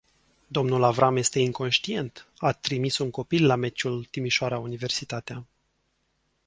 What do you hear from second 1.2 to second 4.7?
inconștient, a trimis un copil la meciul Timișoara